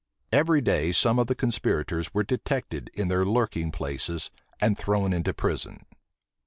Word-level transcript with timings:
Every 0.31 0.61
day 0.61 0.91
some 0.93 1.19
of 1.19 1.27
the 1.27 1.35
conspirators 1.35 2.11
were 2.11 2.23
detected 2.23 2.89
in 2.95 3.07
their 3.07 3.23
lurking 3.23 3.71
places, 3.71 4.31
and 4.59 4.75
thrown 4.75 5.13
into 5.13 5.31
prison. 5.31 5.85